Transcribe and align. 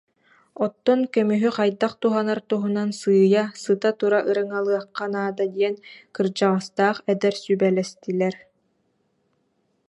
Оттон 0.67 1.01
көмүһү 1.17 1.49
хайдах 1.57 1.93
туһанар 2.01 2.39
туһунан 2.51 2.89
сыыйа, 2.99 3.43
сыта-тура 3.63 4.19
ырыҥалыахха 4.29 5.05
наада 5.13 5.45
диэн 5.55 5.75
кырдьаҕастаах 6.15 6.97
эдэр 7.11 7.33
сүбэлэстилэр 7.43 8.35